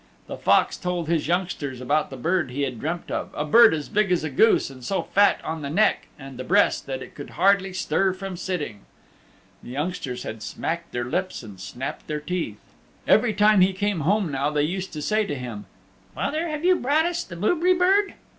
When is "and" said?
4.71-4.83, 6.17-6.39, 11.43-11.59